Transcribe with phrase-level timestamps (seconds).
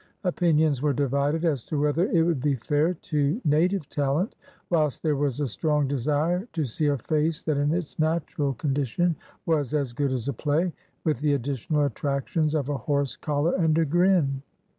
[0.23, 4.33] Opinions were divided as to whether it would be fair to native talent,
[4.71, 9.15] whilst there was a strong desire to see a face that in its natural condition
[9.45, 13.77] was "as good as a play," with the additional attractions of a horse collar and
[13.77, 14.41] a grin.